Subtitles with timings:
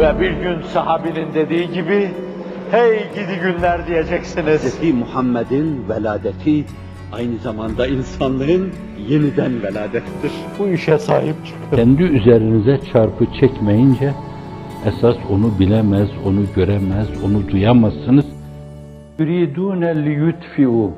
[0.00, 2.08] Ve bir gün sahabinin dediği gibi,
[2.70, 4.80] hey gidi günler diyeceksiniz.
[4.80, 4.94] Hz.
[4.94, 6.64] Muhammed'in veladeti
[7.12, 8.70] aynı zamanda insanlığın
[9.08, 10.32] yeniden veladettir.
[10.58, 11.76] Bu işe sahip çıkın.
[11.76, 14.12] Kendi üzerinize çarpı çekmeyince
[14.86, 18.26] esas onu bilemez, onu göremez, onu duyamazsınız.
[19.18, 20.92] Yuridune li yutfi'u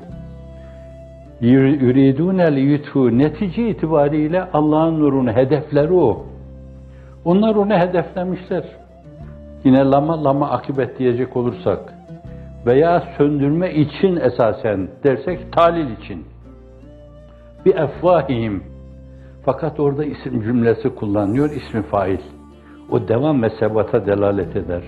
[1.40, 6.26] yuridune li yutfi'u netice itibariyle Allah'ın nurunu hedefleri o.
[7.24, 8.81] Onlar onu hedeflemişler.
[9.64, 11.94] Yine lama lama akıbet diyecek olursak
[12.66, 16.24] veya söndürme için esasen dersek talil için.
[17.66, 18.62] Bir efvahihim
[19.44, 22.18] fakat orada isim cümlesi kullanıyor, ismi fail.
[22.90, 24.82] O devam ve sebata delalet eder.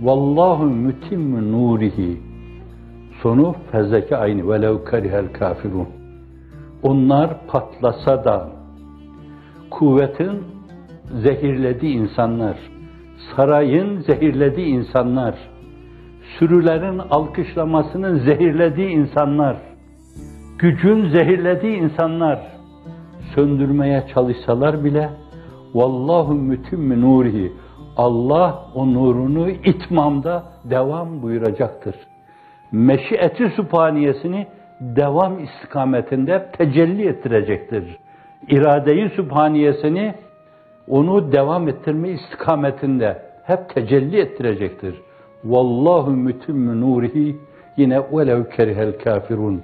[0.00, 2.20] Vallahu mütimmu nurihi.
[3.22, 4.48] Sonu fezdeki aynı.
[4.48, 5.88] Velev karihel kafirun.
[6.82, 8.48] Onlar patlasa da
[9.70, 10.42] kuvvetin
[11.22, 12.56] zehirlediği insanlar,
[13.36, 15.34] sarayın zehirlediği insanlar,
[16.38, 19.56] sürülerin alkışlamasının zehirlediği insanlar,
[20.58, 22.40] gücün zehirlediği insanlar,
[23.34, 25.10] söndürmeye çalışsalar bile
[25.74, 27.52] vallahu mütimmü nurihi
[27.96, 31.94] Allah o nurunu itmamda devam buyuracaktır.
[32.72, 34.46] Meşiyeti sübhaniyesini
[34.80, 37.96] devam istikametinde tecelli ettirecektir.
[38.48, 40.14] İradeyi sübhaniyesini
[40.88, 44.94] onu devam ettirme istikametinde hep tecelli ettirecektir.
[45.44, 47.36] Vallahu mütimmü nurihi
[47.76, 49.62] yine velev kerihel kafirun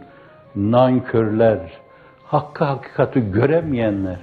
[0.56, 1.58] nankörler,
[2.24, 4.18] hakkı hakikati göremeyenler,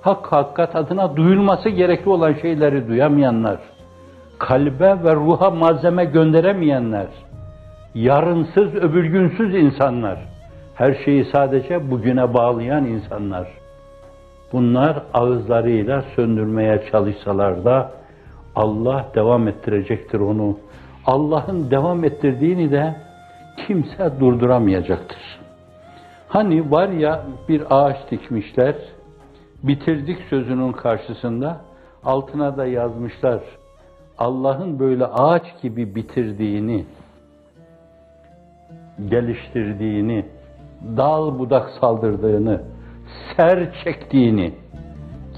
[0.00, 3.58] hak hakikat adına duyulması gerekli olan şeyleri duyamayanlar,
[4.38, 7.06] kalbe ve ruha malzeme gönderemeyenler,
[7.94, 10.18] yarınsız, öbürgünsüz insanlar,
[10.74, 13.61] her şeyi sadece bugüne bağlayan insanlar.
[14.52, 17.92] Bunlar ağızlarıyla söndürmeye çalışsalar da
[18.54, 20.58] Allah devam ettirecektir onu.
[21.06, 22.96] Allah'ın devam ettirdiğini de
[23.66, 25.40] kimse durduramayacaktır.
[26.28, 28.74] Hani var ya bir ağaç dikmişler,
[29.62, 31.60] bitirdik sözünün karşısında
[32.04, 33.40] altına da yazmışlar.
[34.18, 36.84] Allah'ın böyle ağaç gibi bitirdiğini,
[39.08, 40.26] geliştirdiğini,
[40.96, 42.62] dal budak saldırdığını,
[43.36, 44.52] ser çektiğini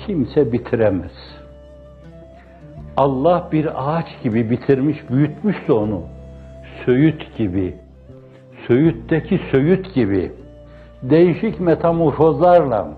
[0.07, 1.13] kimse bitiremez.
[2.97, 6.03] Allah bir ağaç gibi bitirmiş, büyütmüş de onu.
[6.87, 7.75] Söğüt gibi,
[8.69, 10.33] Söğüt'teki Söğüt gibi
[11.03, 12.89] değişik metamorfozlarla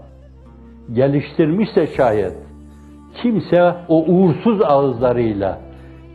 [0.93, 2.33] geliştirmişse şayet
[3.23, 5.59] kimse o uğursuz ağızlarıyla,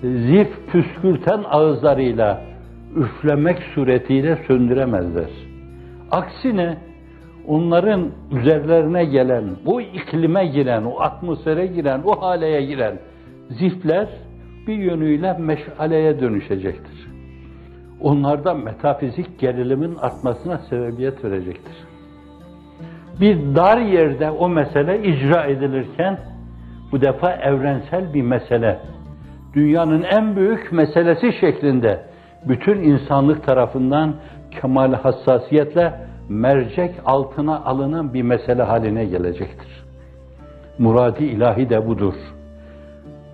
[0.01, 2.41] zif püskürten ağızlarıyla
[2.95, 5.29] üflemek suretiyle söndüremezler.
[6.11, 6.77] Aksine
[7.47, 12.99] onların üzerlerine gelen, o iklime giren, o atmosfere giren, o haleye giren
[13.49, 14.07] zifler
[14.67, 17.07] bir yönüyle meşaleye dönüşecektir.
[18.01, 21.75] Onlarda metafizik gerilimin artmasına sebebiyet verecektir.
[23.19, 26.19] Bir dar yerde o mesele icra edilirken
[26.91, 28.79] bu defa evrensel bir mesele,
[29.53, 31.99] dünyanın en büyük meselesi şeklinde
[32.47, 34.15] bütün insanlık tarafından
[34.61, 35.93] kemal hassasiyetle
[36.31, 39.83] mercek altına alınan bir mesele haline gelecektir.
[40.79, 42.13] Muradi ilahi de budur.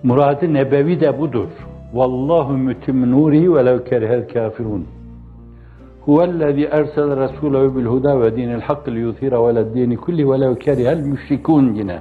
[0.02, 1.48] Muradi nebevi de budur.
[1.92, 4.86] Vallahu mütim nurihi ve lev kerihel kafirun.
[6.00, 10.56] Huvellezî ersel Resûlehu bil huda ve dinil hak li yuthira ve dini kulli ve lev
[10.56, 11.98] kerihel müşrikûn yine.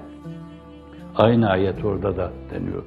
[1.15, 2.83] Aynı ayet orada da deniyor.